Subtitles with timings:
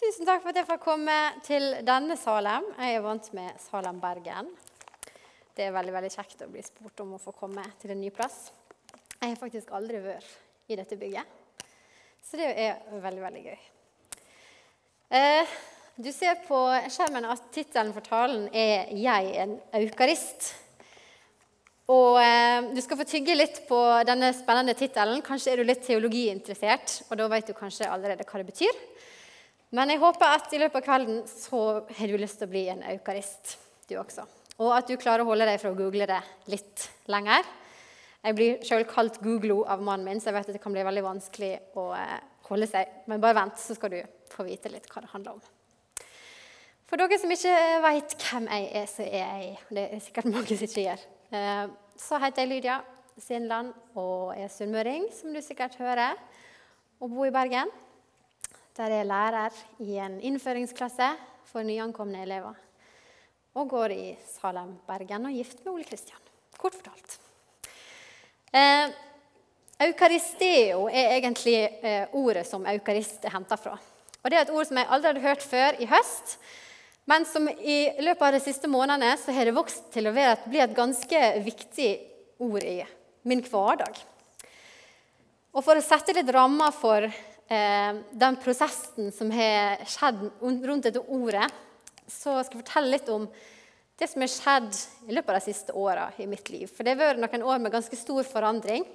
[0.00, 1.14] Tusen takk for at jeg får komme
[1.44, 2.64] til denne Salem.
[2.80, 4.46] Jeg er vant med Salem Bergen.
[5.52, 8.08] Det er veldig veldig kjekt å bli spurt om å få komme til en ny
[8.08, 8.46] plass.
[9.18, 11.66] Jeg har faktisk aldri vært i dette bygget,
[12.24, 13.58] så det er veldig, veldig gøy.
[15.20, 15.52] Eh,
[16.00, 20.54] du ser på skjermen at tittelen for talen er 'Jeg en eukarist'.
[21.88, 25.20] Og eh, Du skal få tygge litt på denne spennende tittelen.
[25.20, 28.74] Kanskje er du litt teologiinteressert, og da vet du kanskje allerede hva det betyr.
[29.76, 31.58] Men jeg håper at i løpet av kvelden så
[31.94, 33.54] har du lyst til å bli en eukarist,
[33.86, 34.24] du også.
[34.60, 36.18] Og at du klarer å holde deg fra å google det
[36.50, 37.46] litt lenger.
[38.20, 40.82] Jeg blir sjøl kalt Googlo av mannen min, så jeg vet at det kan bli
[40.84, 42.18] veldig vanskelig å eh,
[42.50, 42.90] holde seg.
[43.08, 44.00] Men bare vent, så skal du
[44.32, 46.08] få vite litt hva det handler om.
[46.90, 47.54] For dere som ikke
[47.86, 51.04] vet hvem jeg er, så er jeg Det er sikkert mange som ikke gjør.
[51.38, 51.62] Eh,
[52.02, 52.80] så heter jeg Lydia
[53.20, 56.18] Sindland og er sunnmøring, som du sikkert hører,
[57.00, 57.70] og bor i Bergen
[58.76, 61.08] der jeg er lærer i en innføringsklasse
[61.50, 62.54] for nyankomne elever.
[63.58, 66.20] Og går i Salem, Bergen og gift med Ole Kristian.
[66.60, 67.16] Kort fortalt.
[68.52, 68.92] Eh,
[69.86, 73.76] eukaristeo er egentlig eh, ordet som eukarist er henta fra.
[74.20, 76.36] Og Det er et ord som jeg aldri hadde hørt før i høst,
[77.10, 80.46] men som i løpet av de siste månedene så har det vokst til å et,
[80.46, 81.90] bli et ganske viktig
[82.44, 82.78] ord i
[83.26, 83.96] min hverdag.
[85.50, 87.08] Og For å sette litt rammer for
[87.50, 91.48] den prosessen som har skjedd rundt dette ordet,
[92.06, 93.24] så skal jeg fortelle litt om
[94.00, 94.78] det som har skjedd
[95.10, 96.70] i løpet av de siste åra i mitt liv.
[96.72, 98.86] For det har vært noen år med ganske stor forandring,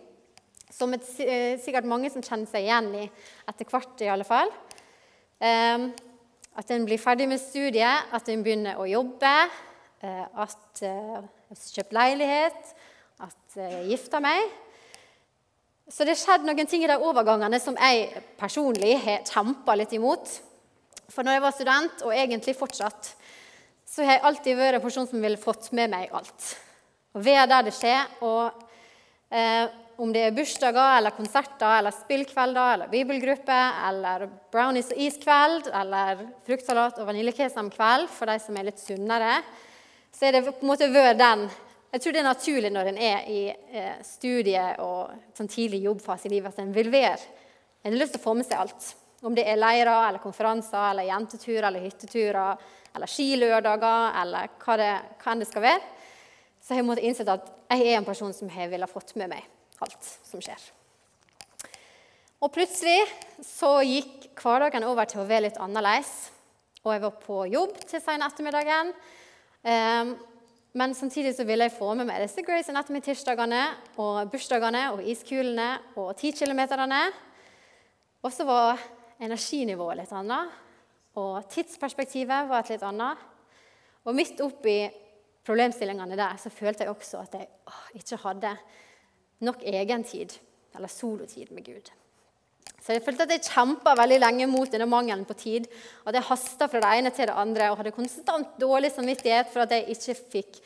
[0.71, 3.11] som et, eh, sikkert mange som kjenner seg igjen i
[3.47, 4.01] etter hvert.
[4.01, 4.49] i alle fall.
[5.39, 5.89] Eh,
[6.55, 9.49] at en blir ferdig med studiet, at en begynner å jobbe,
[10.01, 12.73] eh, at eh, jeg har kjøpt leilighet,
[13.19, 14.41] at jeg gifter meg.
[15.85, 20.31] Så det skjedde noen ting i de overgangene som jeg personlig har kjempa litt imot.
[21.13, 23.11] For når jeg var student, og egentlig fortsatt,
[23.85, 26.47] så har jeg alltid vært en person som ville fått med meg alt.
[27.13, 28.15] Og være der det skjer.
[28.25, 28.65] Og
[29.29, 29.67] eh,
[30.01, 36.25] om det er bursdager eller konserter eller spillkvelder eller bibelgruppe eller brownies og iskveld eller
[36.47, 39.37] fruktsalat og vaniljekesamkveld for de som er litt sunnere,
[40.11, 41.45] så er det på en måte vært den
[41.93, 46.27] jeg tror det er naturlig når en er i eh, studie og sånn tidlig jobbfase
[46.27, 47.19] i livet, at en vil være
[47.85, 48.85] En har lyst til å få med seg alt.
[49.21, 52.63] Om det er leirer eller konferanser eller jenteturer eller hytteturer
[52.95, 55.83] eller skilørdager eller hva det, hva det skal være,
[56.65, 59.29] så har jeg måttet innsett at jeg er en person som har ville fått med
[59.35, 59.45] meg
[59.85, 60.61] alt som skjer.
[62.41, 63.05] Og plutselig
[63.45, 66.11] så gikk hverdagen over til å være litt annerledes.
[66.85, 68.91] Og jeg var på jobb til sene ettermiddagen.
[69.65, 70.11] Um,
[70.75, 73.61] men samtidig så ville jeg få med meg disse Grace Anatomy-tirsdagene
[74.03, 76.99] og bursdagene og iskulene og 10 kilometerne.
[78.25, 78.81] Og så var
[79.23, 80.51] energinivået litt annet,
[81.15, 83.21] og tidsperspektivet var et litt annet.
[84.03, 84.75] Og midt oppi
[85.47, 88.51] problemstillingene der så følte jeg også at jeg å, ikke hadde
[89.47, 90.35] nok egentid,
[90.75, 91.91] eller solotid, med Gud.
[92.85, 95.65] Så jeg følte at jeg kjempa veldig lenge mot denne mangelen på tid.
[96.05, 99.65] At jeg hasta fra det ene til det andre og hadde konstant dårlig samvittighet for
[99.65, 100.59] at jeg ikke fikk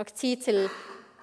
[0.00, 0.62] nok tid til,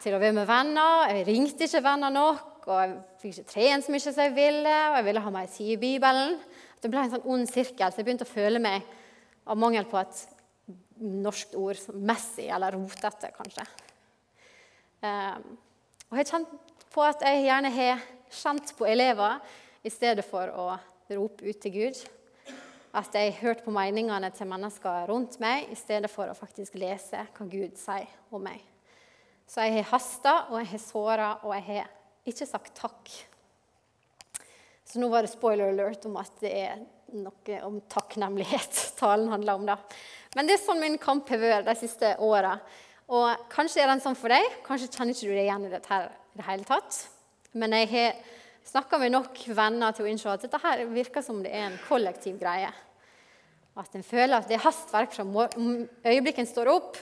[0.04, 1.10] til å være med venner.
[1.10, 4.76] Jeg ringte ikke venner nok, og jeg fikk ikke trent så mye som jeg ville.
[4.92, 6.38] Og jeg ville ha meg tid i Bibelen.
[6.84, 8.86] Det ble en sånn ond sirkel, så jeg begynte å føle meg
[9.50, 10.22] av mangel på et
[11.02, 13.66] norsk ord messig, eller rotete, kanskje.
[15.04, 15.58] Um,
[16.12, 19.42] og jeg har kjent på at jeg gjerne har kjent på elever
[19.84, 20.68] i stedet for å
[21.14, 22.00] rope ut til Gud.
[22.94, 27.26] At jeg hørte på meningene til mennesker rundt meg i stedet for å faktisk lese
[27.34, 28.62] hva Gud sier om meg.
[29.50, 31.90] Så jeg har hasta, og jeg har såra, og jeg har
[32.30, 33.12] ikke sagt takk.
[34.88, 36.84] Så nå var det spoiler alert om at det er
[37.14, 39.68] noe om takknemlighet talen handler om.
[39.68, 39.78] da.
[40.38, 42.56] Men det er sånn min kamp har vært de siste åra.
[43.14, 45.92] Og kanskje er den sånn for deg, kanskje kjenner ikke du deg igjen i dette
[45.92, 47.02] her i det hele tatt.
[47.58, 48.22] Men jeg har
[48.68, 51.80] snakka med nok venner til å innse at dette her virker som det er en
[51.88, 52.72] kollektiv greie.
[53.80, 56.98] At en føler at det er hastverk fra øyeblikket en står opp,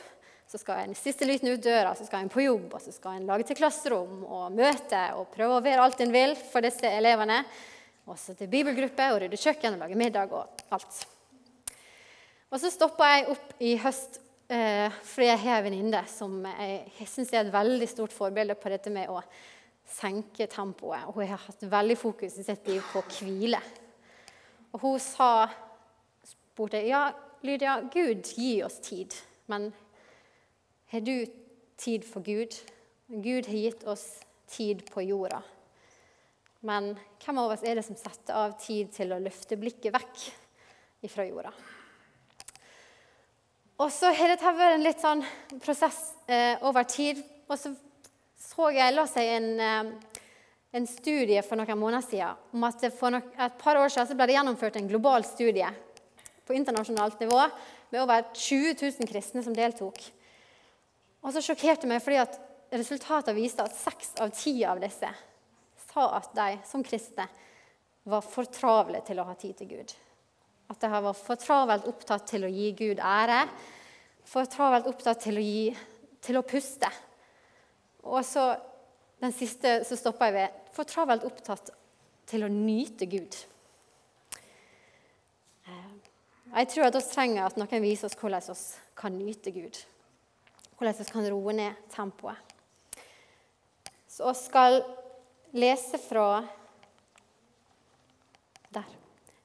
[0.51, 3.19] så skal en siste liten ut døra, så skal en på jobb, og så skal
[3.19, 6.87] en lage til klasserom og møte og prøve å være alt en vil for disse
[6.91, 7.39] elevene.
[8.11, 11.05] Også til bibelgruppe og rydde kjøkken og lage middag og alt.
[12.51, 14.19] Og så stoppa jeg opp i høst
[14.51, 18.73] eh, fordi jeg har en venninne som jeg syns er et veldig stort forbilde på
[18.73, 19.21] dette med å
[19.91, 21.05] senke tempoet.
[21.07, 23.61] Og hun har hatt veldig fokus i sitt liv på å hvile.
[24.71, 25.49] Og hun sa,
[26.25, 27.09] spurte ja,
[27.45, 29.15] Lydia, Gud gir oss tid,
[29.49, 29.71] men
[30.91, 31.25] har du
[31.81, 32.53] tid for Gud?
[33.07, 34.05] Gud har gitt oss
[34.51, 35.41] tid på jorda.
[36.61, 36.93] Men
[37.23, 40.25] hvem av oss er det som setter av tid til å løfte blikket vekk
[41.07, 41.51] ifra jorda.
[43.81, 45.23] Og så har dette vært en litt sånn
[45.63, 47.23] prosess eh, over tid.
[47.49, 47.73] Og så
[48.41, 50.19] så jeg la seg en, eh,
[50.77, 54.29] en studie for noen måneder siden om at for no et par år siden ble
[54.29, 55.69] det gjennomført en global studie
[56.45, 57.41] på internasjonalt nivå
[57.91, 59.99] med over 20 000 kristne som deltok.
[61.21, 62.39] Og så sjokkerte meg fordi at
[62.71, 65.11] resultatene viste at seks av ti av disse
[65.91, 67.27] sa at de som kristne
[68.09, 69.93] var for travle til å ha tid til Gud.
[70.71, 73.43] At de var for travelt opptatt til å gi Gud ære,
[74.25, 75.65] for travelt opptatt til å, gi,
[76.23, 76.89] til å puste.
[78.03, 78.45] Og så
[79.21, 81.69] den siste så stoppa jeg ved for travelt opptatt
[82.29, 83.35] til å nyte Gud.
[85.67, 85.91] Eh,
[86.55, 88.57] jeg tror at vi trenger at noen viser oss hvordan vi
[89.01, 89.77] kan nyte Gud.
[90.79, 92.57] Hvordan vi kan roe ned tempoet.
[94.09, 94.81] Så vi skal
[95.53, 96.41] lese fra
[98.71, 98.89] der.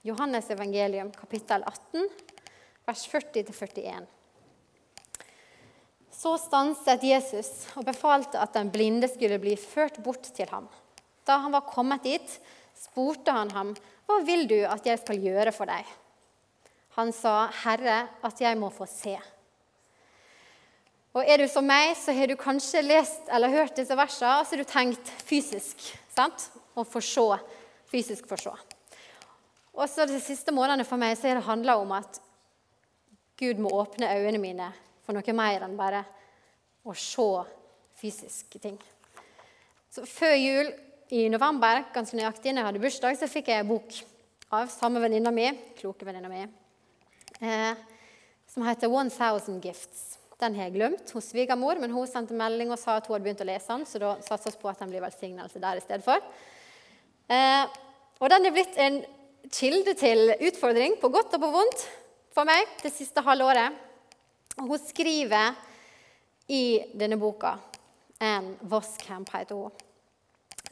[0.06, 2.08] Johannes evangelium, kapittel 18,
[2.86, 4.15] vers 40-41.
[6.26, 10.64] Så stanset Jesus og befalte at den blinde skulle bli ført bort til ham.
[11.22, 12.32] Da han var kommet dit,
[12.74, 15.86] spurte han ham, 'Hva vil du at jeg skal gjøre for deg?'
[16.96, 19.22] Han sa, 'Herre, at jeg må få se.'
[21.14, 24.46] Og er du som meg, så har du kanskje lest eller hørt disse versene, og
[24.46, 25.78] så har du tenkt fysisk.
[26.16, 26.50] sant?
[26.76, 27.38] Å se.
[27.86, 28.50] Fysisk se.
[29.74, 32.20] Og så De siste månedene for meg så har det handla om at
[33.38, 34.72] Gud må åpne øynene mine
[35.04, 36.04] for noe mer enn bare
[36.86, 37.28] å se
[37.98, 38.76] fysiske ting.
[39.90, 40.70] Så Før jul
[41.14, 43.96] i november, ganske nøyaktig, når jeg hadde bursdag, så fikk jeg en bok
[44.56, 45.48] av samme venninna mi,
[45.78, 46.44] kloke venninna mi,
[47.40, 47.74] eh,
[48.50, 50.16] som heter 1000 Gifts'.
[50.38, 53.24] Den har jeg glemt hos svigermor, men hun sendte melding og sa at hun hadde
[53.24, 55.84] begynt å lese den, så da satser vi på at den blir velsignelse der i
[55.84, 56.20] stedet for.
[57.32, 57.64] Eh,
[58.20, 59.00] og den er blitt en
[59.48, 61.86] kilde til utfordring, på godt og på vondt,
[62.36, 63.72] for meg det siste halve året.
[64.60, 65.56] Og hun skriver
[66.46, 67.58] i denne boka
[68.18, 69.70] Anne Voskamp heter hun.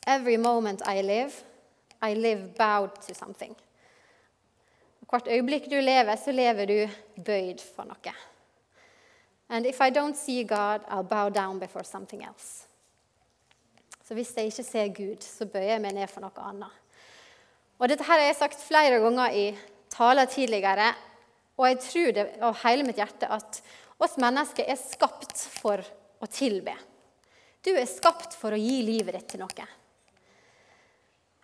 [0.06, 1.32] Every moment I live,
[2.02, 3.54] I live bowed to something.
[5.10, 6.78] Hvert øyeblikk du lever, så lever du
[7.24, 8.14] bøyd for noe.
[9.48, 12.66] And if I don't see God, I'll bow down before something else.
[14.04, 16.80] Så hvis jeg ikke ser Gud, så bøyer jeg meg ned for noe annet.
[17.78, 19.44] Og Dette her har jeg sagt flere ganger i
[19.90, 20.92] taler tidligere,
[21.56, 23.60] og jeg tror det av hele mitt hjerte at
[24.02, 25.80] oss mennesker er skapt for
[26.20, 26.74] å tilbe.
[27.64, 29.68] Du er skapt for å gi livet ditt til noe.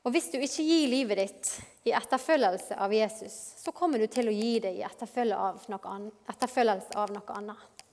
[0.01, 1.51] Og hvis du ikke gir livet ditt
[1.89, 7.37] i etterfølgelse av Jesus, så kommer du til å gi det i etterfølgelse av noe
[7.37, 7.85] annet.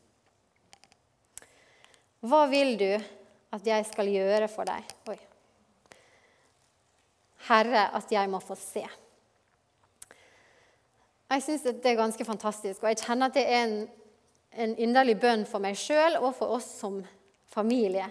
[2.28, 2.92] Hva vil du
[3.56, 4.84] at jeg skal gjøre for deg?
[5.12, 5.18] Oi.
[7.48, 8.84] Herre, at jeg må få se.
[11.28, 13.78] Jeg syns det er ganske fantastisk, og jeg kjenner at det er en,
[14.58, 17.00] en inderlig bønn for meg sjøl og for oss som
[17.54, 18.08] familie.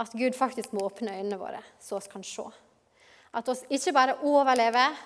[0.00, 2.46] At Gud faktisk må åpne øynene våre, så vi kan se.
[3.34, 4.96] At oss ikke bare overlever,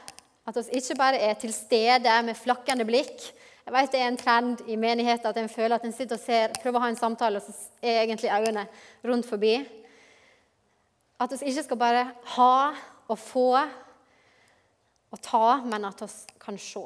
[0.48, 3.28] at oss ikke bare er til stede med flakkende blikk,
[3.68, 6.22] jeg vet det er en trend i menigheten at en føler at en sitter og
[6.22, 7.52] ser, prøver å ha en samtale, og så
[7.84, 8.62] er egentlig øynene
[9.04, 9.58] rundt forbi.
[11.20, 12.06] At vi ikke skal bare
[12.38, 12.54] ha
[13.12, 13.50] og få
[15.12, 16.80] og ta, men at vi kan se.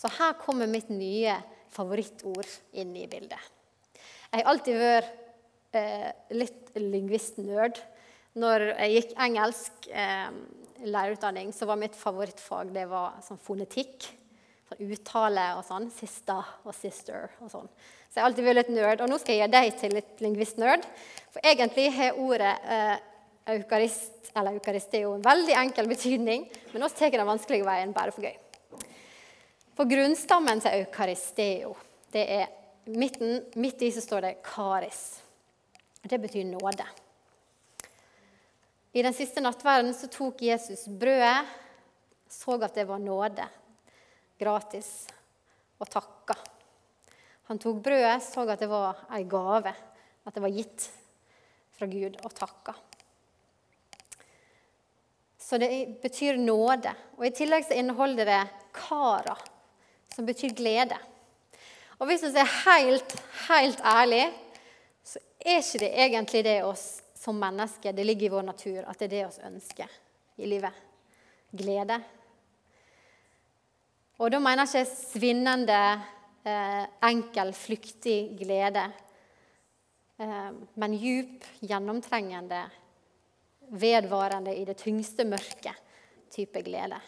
[0.00, 1.36] Så her kommer mitt nye
[1.74, 2.48] favorittord
[2.80, 3.52] inn i bildet.
[4.30, 7.78] Jeg har alltid vært eh, litt lingvistnerd.
[8.40, 10.30] Når jeg gikk engelsk eh,
[10.84, 14.10] lærerutdanning, så var mitt favorittfag det var sånn fonetikk
[14.68, 15.88] sånn uttale og sånn.
[15.94, 17.68] Sista og sister og sånn.
[18.08, 19.02] Så jeg har alltid vært litt nerd.
[19.04, 20.86] Og nå skal jeg gjøre deg til litt lingvist-nerd.
[21.34, 22.96] For egentlig har ordet eh,
[23.54, 28.24] eukarist, eller jo en veldig enkel betydning, men oss tar den vanskelige veien bare for
[28.24, 28.34] gøy.
[29.74, 31.72] For grunnstammen til eukaristeo,
[32.14, 32.50] det er
[32.94, 35.00] midten, midt i så står det karis.
[36.02, 36.86] Det betyr nåde.
[38.94, 41.48] I den siste nattverden så tok Jesus brødet,
[42.30, 43.46] så at det var nåde
[44.38, 44.90] gratis
[45.80, 46.36] og takka.
[47.50, 49.72] Han tok brødet, så at det var ei gave,
[50.24, 50.86] at det var gitt
[51.74, 52.76] fra Gud, og takka.
[55.38, 56.94] Så det betyr nåde.
[57.18, 58.40] Og I tillegg så inneholder det
[58.72, 59.34] kara,
[60.14, 60.96] som betyr glede.
[61.98, 63.14] Og Hvis vi er helt,
[63.48, 64.24] helt ærlig,
[65.04, 68.98] så er ikke det egentlig det oss som mennesker Det ligger i vår natur at
[69.00, 69.94] det er det vi ønsker
[70.36, 70.82] i livet.
[71.54, 72.00] Glede.
[74.18, 75.78] Og da mener jeg ikke svinnende,
[76.44, 78.84] eh, enkel, flyktig glede,
[80.18, 82.64] eh, men djup, gjennomtrengende,
[83.70, 85.74] vedvarende i det tyngste mørket
[86.30, 87.00] type glede.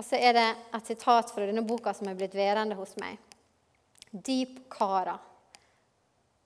[0.00, 3.18] Og så er det et sitat fra denne boka som er blitt værende hos meg.
[4.10, 5.18] Deep kara,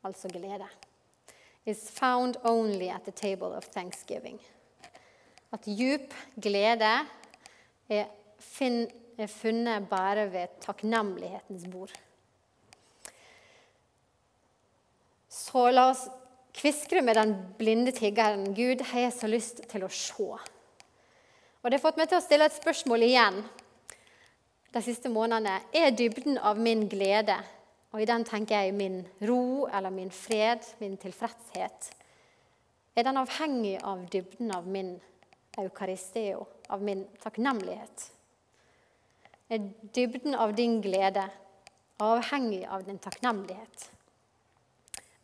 [0.02, 0.66] altså glede,
[1.62, 4.40] is found only at the table of thanksgiving.
[5.54, 6.10] At djup
[6.42, 6.90] glede
[7.94, 8.10] er,
[9.30, 11.94] funnet bare ved takknemlighetens bord.
[15.30, 16.08] Så la oss
[16.58, 18.50] kviskre med den blinde tiggeren.
[18.50, 20.28] Gud, har så lyst til å se.
[21.64, 23.36] Og Det har fått meg til å stille et spørsmål igjen
[24.74, 25.62] de siste månedene.
[25.72, 27.38] Er dybden av min glede,
[27.88, 31.88] og i den tenker jeg min ro eller min fred, min tilfredshet,
[32.92, 34.92] er den avhengig av dybden av min
[35.56, 38.06] eukaristeo, av min takknemlighet?
[39.48, 39.64] Er
[39.96, 41.24] dybden av din glede
[41.96, 43.88] avhengig av din takknemlighet?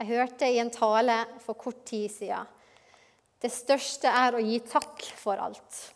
[0.01, 2.49] Jeg hørte i en tale for kort tid siden
[3.45, 5.91] det største er å gi takk for alt.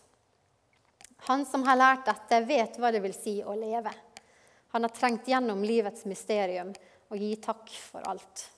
[1.28, 3.93] Han som har lært dette, vet hva det vil si å leve.
[4.75, 6.73] Han har trengt gjennom livets mysterium
[7.09, 8.49] og gi takk for alt.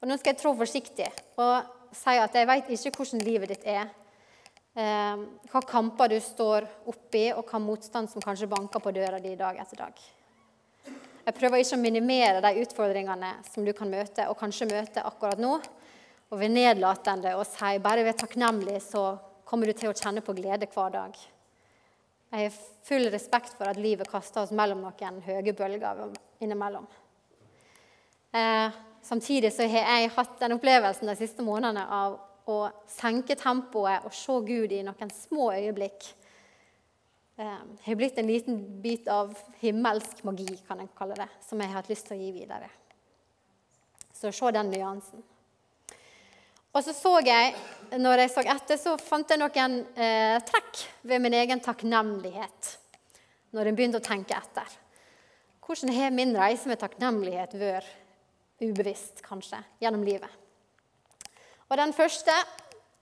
[0.00, 3.66] Og Nå skal jeg trå forsiktig og si at jeg vet ikke hvordan livet ditt
[3.68, 3.90] er.
[4.78, 9.34] Eh, hva kamper du står oppi, og hva motstand som kanskje banker på døra di
[9.38, 10.02] dag etter dag.
[11.28, 15.40] Jeg prøver ikke å minimere de utfordringene som du kan møte, og kanskje møte akkurat
[15.42, 15.58] nå.
[16.28, 19.10] Og ved nedlatende og si bare ved takknemlig, så
[19.48, 21.16] kommer du til å kjenne på glede hver dag.
[22.28, 26.02] Jeg har full respekt for at livet kaster oss mellom noen høye bølger
[26.44, 26.84] innimellom.
[28.36, 32.58] Eh, samtidig så har jeg hatt den opplevelsen de siste månedene av å
[32.92, 36.10] senke tempoet og se Gud i noen små øyeblikk
[37.40, 41.72] eh, har blitt en liten bit av himmelsk magi, kan en kalle det, som jeg
[41.72, 42.68] har hatt lyst til å gi videre.
[44.12, 45.24] Så se den nyansen.
[46.78, 47.54] Og så så jeg,
[47.98, 52.68] når jeg så etter, så fant jeg noen eh, trekk ved min egen takknemlighet.
[53.56, 54.76] Når en begynte å tenke etter.
[55.66, 60.30] Hvordan har min reise med takknemlighet vært ubevisst, kanskje, gjennom livet?
[61.66, 62.38] Og Den første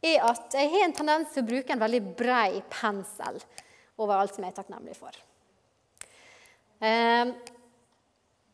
[0.00, 3.42] er at jeg har en tendens til å bruke en veldig brei pensel
[4.00, 5.21] over alt som jeg er takknemlig for.
[6.80, 7.37] Eh,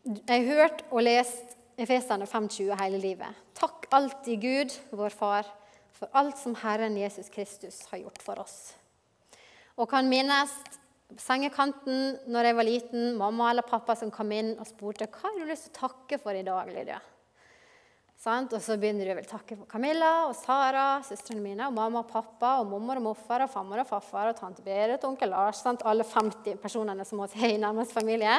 [0.02, 3.43] jeg har hørt og lest Efesene 5,20 hele livet.
[3.59, 5.49] Takk alltid Gud, vår Far,
[5.97, 8.75] for alt som Herren Jesus Kristus har gjort for oss.
[9.75, 10.53] Og kan minnes
[11.19, 15.41] sengekanten når jeg var liten, mamma eller pappa som kom inn og spurte hva har
[15.41, 17.01] du lyst til å takke for i dag, Lydia.
[18.23, 22.12] Og så begynner du å takke for Camilla og Sara, søstrene mine, og mamma og
[22.12, 25.65] pappa, og mormor og morfar, og farmor og farfar, og tante Berit og onkel Lars.
[25.65, 25.83] Sant?
[25.83, 28.37] Alle 50 personene som hos i nærmest familie.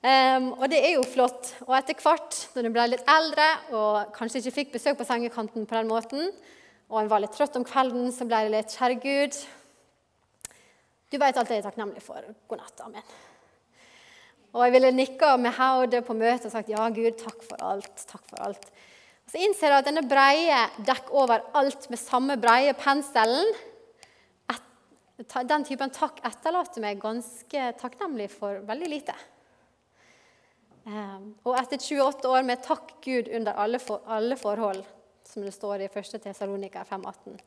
[0.00, 1.52] Um, og det er jo flott.
[1.66, 5.66] Og etter hvert, når hun ble litt eldre og kanskje ikke fikk besøk på sengekanten
[5.68, 6.30] på den måten,
[6.90, 9.36] og en var litt trøtt om kvelden, så ble det litt Kjære Gud,
[11.10, 12.22] du vet alt jeg er takknemlig for.
[12.46, 12.82] God natt.
[12.86, 13.06] Amen.
[14.54, 18.04] Og jeg ville nikka med hodet på møtet og sagt ja, Gud, takk for alt.
[18.06, 18.70] takk for alt.
[19.26, 23.50] Og Så innser jeg at denne breie dekk over alt med samme breie penselen
[24.50, 24.62] et,
[25.50, 29.18] Den typen takk etterlater meg ganske takknemlig for veldig lite.
[30.84, 34.84] Um, og etter 28 år med 'takk Gud under alle, for, alle forhold',
[35.24, 36.22] som det står i 1.
[36.22, 37.38] Tesalonika 5,18,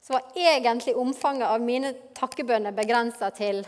[0.00, 3.66] så var egentlig omfanget av mine takkebønner begrensa til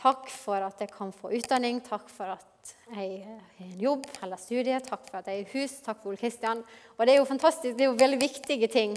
[0.00, 4.40] Takk for at jeg kan få utdanning, takk for at jeg har en jobb eller
[4.40, 6.62] studie, takk for at jeg er i hus, takk for Ole Kristian.
[6.96, 8.96] Og det er jo fantastisk, det er jo veldig viktige ting.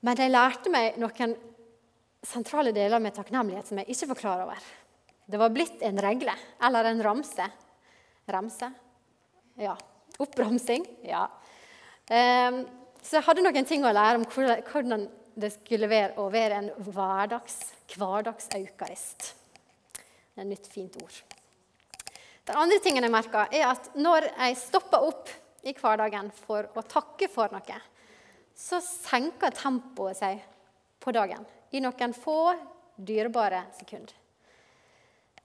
[0.00, 1.36] Men jeg lærte meg noen
[2.24, 4.70] sentrale deler med takknemlighet som jeg ikke var klar over.
[5.28, 7.50] Det var blitt en regle, eller en ramse.
[8.30, 8.68] Ramse?
[9.58, 9.74] Ja.
[10.22, 10.86] Oppramsing?
[11.06, 11.26] Ja.
[12.10, 12.62] Um,
[13.02, 16.70] så jeg hadde noen ting å lære om hvordan det skulle være å være en
[16.86, 17.56] hverdags,
[17.94, 19.32] hverdagsaukarist.
[19.92, 21.16] Det er et nytt, fint ord.
[22.48, 25.30] Den andre tingen jeg merka, er at når jeg stopper opp
[25.62, 27.78] i hverdagen for å takke for noe,
[28.52, 30.42] så senker tempoet seg
[31.02, 32.52] på dagen i noen få
[32.96, 34.21] dyrebare sekunder.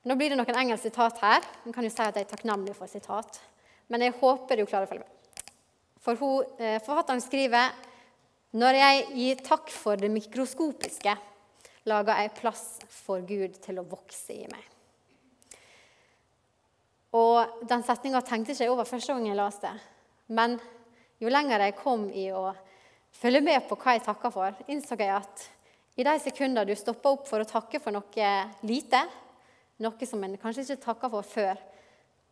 [0.08, 1.44] Nå blir det noen engelsk sitat her.
[1.66, 3.42] Man kan jo si at jeg er takknemlig for sitat.
[3.92, 5.50] Men jeg håper du klarer å følge med.
[6.00, 7.74] For hun, eh, Forfatteren skriver
[8.56, 11.18] når jeg gir takk for det mikroskopiske,
[11.92, 14.64] lager jeg plass for Gud til å vokse i meg.
[17.12, 19.76] Og den setninga tenkte ikke jeg over første gang jeg leste.
[20.30, 20.58] Men
[21.20, 22.56] jo lenger jeg kom i å
[23.12, 25.48] følge med på hva jeg takka for, innså jeg at
[25.98, 28.34] i de sekunder du stopper opp for å takke for noe
[28.64, 29.04] lite,
[29.84, 31.60] noe som en kanskje ikke takka for før,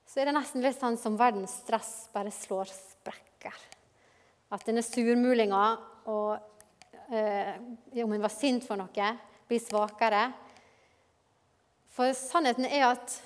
[0.06, 3.56] så er det nesten litt sånn som verdens stress bare slår sprekker.
[4.54, 5.64] At denne surmulinga
[6.12, 6.36] og
[7.10, 7.56] eh,
[8.04, 9.12] om en var sint for noe,
[9.46, 10.28] blir svakere.
[11.94, 13.18] For sannheten er at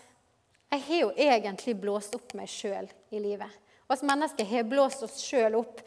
[0.69, 3.49] jeg har jo egentlig blåst opp meg sjøl i livet.
[3.89, 5.81] Oss mennesker har blåst oss sjøl opp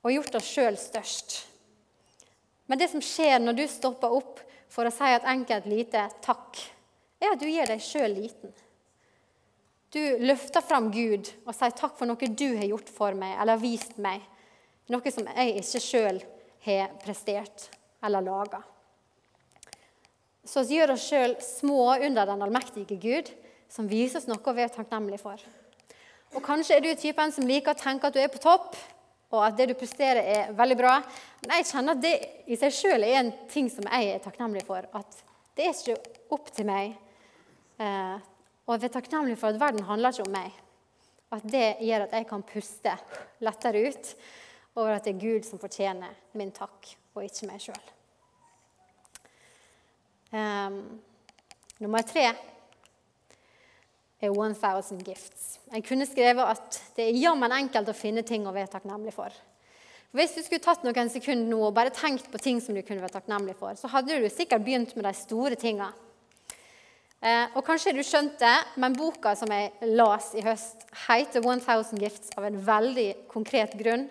[0.00, 1.42] og gjort oss sjøl størst.
[2.66, 4.40] Men det som skjer når du stopper opp
[4.72, 6.56] for å si et enkelt lite takk,
[7.24, 8.52] er at du gir deg sjøl liten.
[9.94, 13.60] Du løfter fram Gud og sier takk for noe du har gjort for meg eller
[13.62, 14.22] vist meg.
[14.90, 16.22] Noe som jeg ikke sjøl
[16.66, 17.68] har prestert
[18.04, 18.60] eller laga.
[20.44, 23.30] Så vi gjør oss sjøl små under den allmektige Gud,
[23.70, 25.40] som viser oss noe vi er takknemlig for.
[26.34, 28.74] Og Kanskje er du typen som liker å tenke at du er på topp,
[29.34, 30.98] og at det du presterer, er veldig bra.
[31.42, 32.14] Men jeg kjenner at det
[32.50, 34.84] i seg sjøl er en ting som jeg er takknemlig for.
[34.94, 35.22] At
[35.56, 36.98] det er ikke opp til meg.
[37.80, 38.16] Eh,
[38.64, 40.60] og jeg er takknemlig for at verden handler ikke om meg.
[41.34, 42.94] At det gjør at jeg kan puste
[43.42, 44.14] lettere ut
[44.74, 47.90] over at det er Gud som fortjener min takk, og ikke meg sjøl.
[50.34, 50.78] Ehm,
[51.82, 52.26] nummer tre
[54.24, 55.58] er 1000 gifts.
[55.70, 59.34] Jeg kunne skrevet at det er jammen enkelt å finne ting å være takknemlig for.
[60.14, 63.02] Hvis du skulle tatt noen sekunder nå og bare tenkt på ting som du kunne
[63.02, 65.90] være takknemlig for, så hadde du sikkert begynt med de store tinga.
[67.24, 72.34] Eh, og kanskje du skjønte, men boka som jeg las i høst, heter 1000 Gifts
[72.36, 74.04] av en veldig konkret grunn.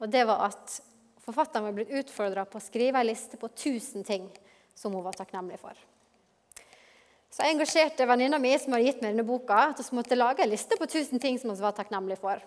[0.00, 0.78] Og det var at
[1.26, 4.30] forfatteren var blitt utfordra på å skrive ei liste på 1000 ting
[4.72, 5.76] som hun var takknemlig for.
[7.28, 10.40] Så jeg engasjerte venninna mi som hadde gitt meg denne boka, at hun måtte lage
[10.40, 12.40] en liste på 1000 ting som hun var takknemlig for.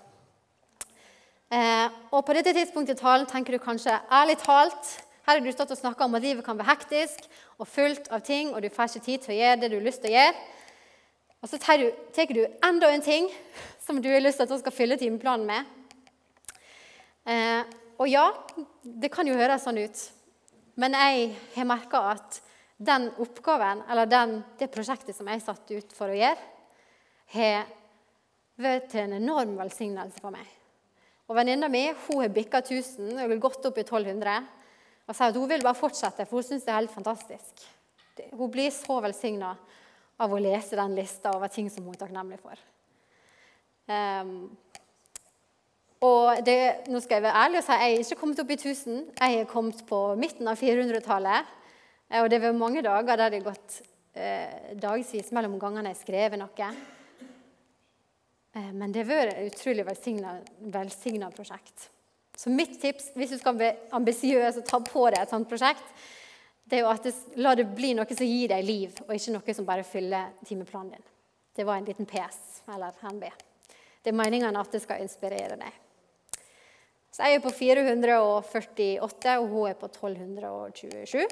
[1.51, 4.96] Eh, og På dette tidspunktet i talen tenker du kanskje ærlig talt
[5.28, 7.28] Her har du stått og snakka om at livet kan være hektisk
[7.60, 9.86] og fullt av ting, og du får ikke tid til å gjøre det du har
[9.86, 10.46] lyst til å gjøre.
[11.42, 13.30] Og så tar du, tar du enda en ting
[13.82, 15.70] som du har lyst til at skal fylle timeplanen med.
[17.30, 17.62] Eh,
[18.01, 18.28] og ja,
[18.82, 20.06] det kan jo høres sånn ut,
[20.82, 22.40] men jeg har merka at
[22.82, 26.48] den oppgaven, eller den, det prosjektet som jeg satt ut for å gjøre,
[27.36, 27.70] har
[28.62, 30.48] vært til en enorm velsignelse for meg.
[31.29, 34.42] Og Venninna mi hun har bikka 1000 og gått opp i 1200.
[35.11, 37.63] Og sier at hun vil bare fortsette, for hun syns det er helt fantastisk.
[38.31, 39.51] Hun blir så velsigna
[40.21, 42.61] av å lese den lista over ting som hun er takknemlig for.
[43.91, 44.35] Um,
[46.07, 48.57] og det, nå skal jeg være ærlig og si jeg er ikke kommet opp i
[48.57, 49.01] 1000.
[49.19, 51.51] Jeg er kommet på midten av 400-tallet.
[52.09, 53.81] Eh, og det var mange dager der det har gått
[54.15, 56.69] eh, dagevis mellom gangene jeg har skrevet noe.
[58.55, 61.91] Eh, men det har vært et utrolig velsigna prosjekt.
[62.42, 65.86] Så mitt tips hvis du skal bli ambisiøs og ta på deg et sånt prosjekt,
[66.66, 69.36] det er jo at det, la det bli noe som gir deg liv, og ikke
[69.36, 71.08] noe som bare fyller timeplanen din.
[71.54, 73.27] Det var en liten PS eller NB.
[74.01, 75.80] Det er meningen at det skal inspirere deg.
[77.12, 81.25] Så jeg er på 448, og hun er på 1227.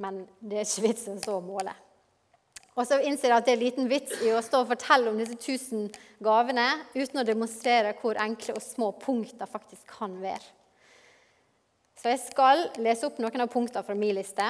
[0.00, 1.74] Men det er ikke vitsen så å måle.
[2.74, 5.18] Og så innser jeg at det er liten vits i å stå og fortelle om
[5.20, 5.86] disse tusen
[6.24, 10.42] gavene uten å demonstrere hvor enkle og små punkter faktisk kan være.
[11.94, 14.48] Så jeg skal lese opp noen av punktene fra min liste.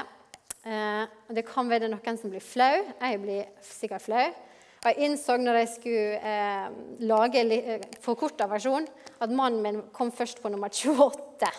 [0.64, 1.04] Eh,
[1.36, 2.80] det kan være noen som blir flau.
[2.80, 4.24] Jeg blir sikkert flau.
[4.84, 6.64] Jeg innså når jeg skulle eh,
[7.08, 8.88] lage eh, forkorta versjon,
[9.20, 11.52] at mannen min kom først på nummer 28.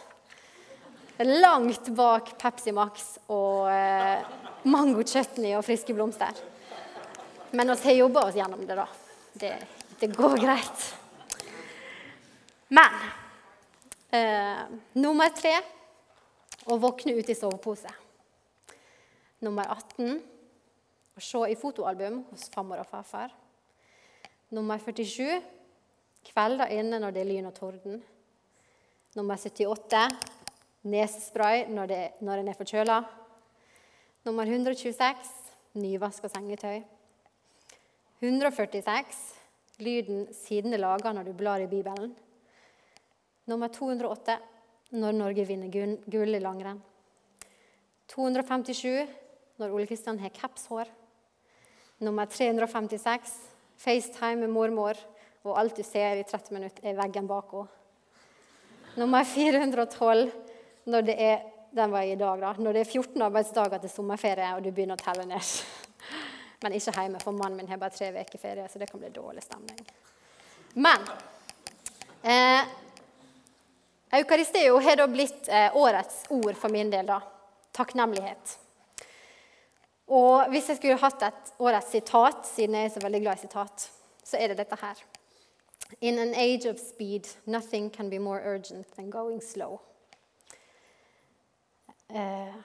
[1.30, 4.25] Langt bak Pepsi Max og eh,
[4.65, 6.34] mango chutney og friske blomster.
[7.55, 8.87] Men vi har jobba oss gjennom det, da.
[9.33, 9.51] Det,
[9.99, 10.85] det går greit.
[12.67, 12.97] Men
[14.11, 14.63] eh,
[14.99, 15.53] nummer tre
[16.67, 17.91] å våkne ut i sovepose.
[19.45, 20.17] Nummer 18
[21.15, 23.31] å se i fotoalbum hos farmor og farfar.
[24.51, 25.39] Nummer 47
[26.27, 28.01] kvelder inne når det er lyn og torden.
[29.15, 30.09] Nummer 78
[30.91, 32.99] nesespray når, det, når en er forkjøla.
[34.27, 35.31] Nummer 126
[35.79, 36.83] nyvaska sengetøy.
[38.21, 39.17] 146
[39.84, 42.13] lyden siden er laga når du blar i Bibelen.
[43.45, 44.38] Nummer 208
[44.95, 45.71] når Norge vinner
[46.08, 46.80] gull i langrenn.
[48.08, 49.08] 257
[49.60, 50.89] når Ole Kristian har capshår.
[51.99, 53.34] Nummer 356
[53.78, 54.95] FaceTime med mormor,
[55.43, 57.67] og alt du ser i 30 minutter, er veggen bak henne.
[58.95, 60.32] Nummer 412
[60.88, 61.43] når det er
[61.75, 64.95] den var i dag da, når det er 14 arbeidsdager til sommerferie og du begynner
[64.95, 65.49] å telle ned.
[66.65, 69.12] Men ikke hjemme, for mannen min har bare tre uker ferie, så det kan bli
[69.13, 69.84] dårlig stemning.
[70.73, 71.04] Men
[72.25, 72.71] eh,
[74.17, 77.06] Eukaristeo har da blitt eh, årets ord for min del.
[77.06, 77.19] da.
[77.78, 78.56] Takknemlighet.
[80.10, 83.45] Og hvis jeg skulle hatt et årets sitat, siden jeg er så veldig glad i
[83.45, 83.89] sitat,
[84.25, 85.06] så er det dette her.
[86.01, 89.82] In an age of speed, nothing can be more urgent than going slow.
[92.10, 92.58] Eh,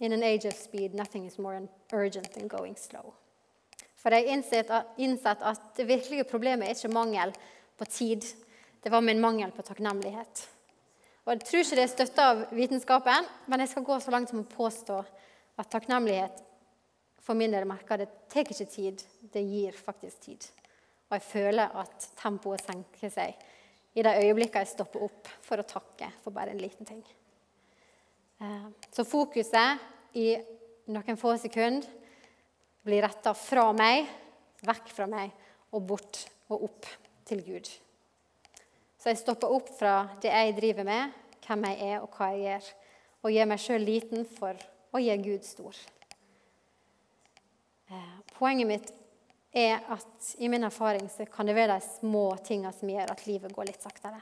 [0.00, 3.14] In an age of speed, nothing is more urgent than going slow.
[3.98, 4.28] For jeg
[4.70, 7.32] har innsett at det virkelige problemet er ikke mangel
[7.78, 8.22] på tid.
[8.82, 10.48] Det var min mangel på takknemlighet.
[11.24, 14.30] Og Jeg tror ikke det er støtta av vitenskapen, men jeg skal gå så langt
[14.30, 15.00] som å påstå
[15.58, 16.44] at takknemlighet
[17.20, 20.46] for min del merker det tar ikke tid, det gir faktisk tid.
[21.10, 23.36] Og jeg føler at tempoet senker seg
[23.98, 27.02] i de øyeblikkene jeg stopper opp for å takke for bare en liten ting.
[28.40, 29.78] Eh, så fokuset
[30.18, 30.30] i
[30.94, 31.86] noen få sekunder
[32.86, 34.06] blir retta fra meg,
[34.64, 35.34] vekk fra meg
[35.74, 36.86] og bort og opp
[37.28, 37.68] til Gud.
[38.98, 42.46] Så jeg stopper opp fra det jeg driver med, hvem jeg er og hva jeg
[42.46, 42.70] gjør,
[43.22, 45.82] og gjør meg sjøl liten for å gjøre Gud stor.
[47.90, 48.94] Eh, poenget mitt
[49.52, 53.26] er at i min erfaring så kan det være de små tinga som gjør at
[53.26, 54.20] livet går litt saktere.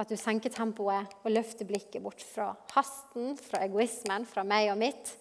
[0.00, 4.78] At du senker tempoet og løfter blikket bort fra hasten, fra egoismen, fra meg og
[4.80, 5.12] mitt,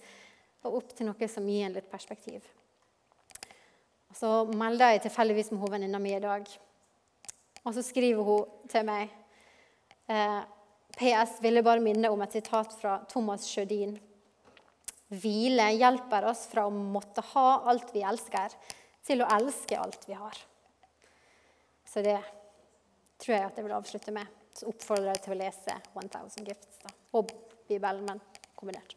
[0.64, 2.46] og opp til noe som gir en litt perspektiv.
[4.10, 6.48] Og så melder jeg tilfeldigvis med hovedvenninna mi i dag.
[7.66, 9.12] Og så skriver hun til meg
[10.10, 10.40] eh,
[10.96, 13.98] PS ville bare minne om et sitat fra Thomas Sjødin
[15.10, 18.54] Hvile hjelper oss fra å måtte ha alt vi elsker,
[19.02, 20.36] til å elske alt vi har.
[21.82, 22.20] Så det
[23.18, 24.39] tror jeg at jeg vil avslutte med.
[24.60, 26.92] Så oppfordrer jeg til å lese 1000 Gifts da.
[27.16, 27.32] og
[27.70, 28.20] Bibelen, men
[28.60, 28.96] kombinert.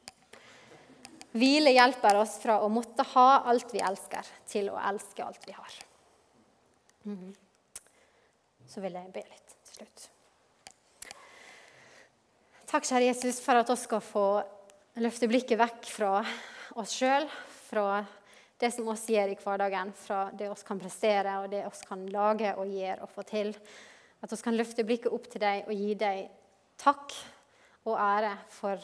[1.33, 5.55] Hvile hjelper oss fra å måtte ha alt vi elsker, til å elske alt vi
[5.57, 5.77] har.
[7.05, 7.35] Mm -hmm.
[8.67, 10.11] Så vil jeg be litt til slutt.
[12.67, 14.43] Takk, kjære Jesus, for at vi skal få
[14.95, 16.25] løfte blikket vekk fra
[16.75, 17.29] oss sjøl,
[17.69, 18.05] fra
[18.59, 22.07] det som oss gjør i hverdagen, fra det oss kan prestere og det oss kan
[22.07, 23.55] lage og gjøre og få til.
[24.23, 26.29] At vi kan løfte blikket opp til deg og gi deg
[26.81, 27.15] takk
[27.89, 28.83] og ære for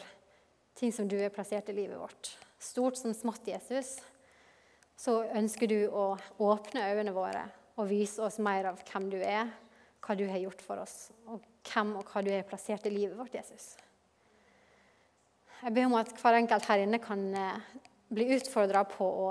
[0.79, 2.33] ting som du har plassert i livet vårt.
[2.59, 3.97] Stort som smått, Jesus,
[4.99, 6.11] så ønsker du å
[6.43, 7.45] åpne øynene våre
[7.79, 9.47] og vise oss mer av hvem du er,
[10.03, 13.15] hva du har gjort for oss, og hvem og hva du har plassert i livet
[13.15, 13.77] vårt, Jesus.
[15.59, 17.71] Jeg ber om at hver enkelt her inne kan eh,
[18.11, 19.29] bli utfordra på å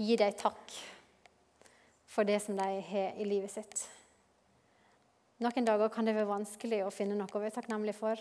[0.00, 0.76] gi deg takk
[2.08, 3.84] for det som de har i livet sitt.
[5.40, 8.20] Noen dager kan det være vanskelig å finne noe å være takknemlig for.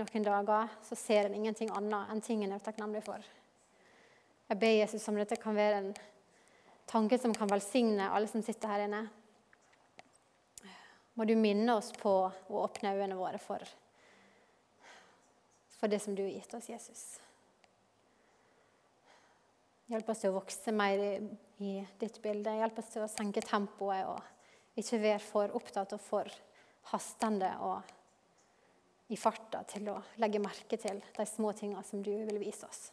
[0.00, 3.22] Noen dager så ser en ingenting annet enn ting en er takknemlig for.
[4.48, 5.92] Jeg ber Jesus om dette kan være en
[6.90, 9.04] tanke som kan velsigne alle som sitter her inne.
[11.14, 13.62] Må du minne oss på å åpne øynene våre for
[15.82, 17.00] for det som du har gitt oss, Jesus.
[19.90, 21.08] Hjelp oss til å vokse mer i,
[21.58, 22.52] i ditt bilde.
[22.54, 24.41] Hjelp oss til å senke tempoet og
[24.76, 26.32] ikke være for opptatt og for
[26.92, 32.40] hastende og i farta til å legge merke til de små tingene som du vil
[32.40, 32.88] vise oss.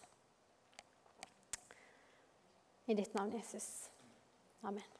[2.90, 3.88] I ditt navn, Jesus.
[4.66, 4.99] Amen.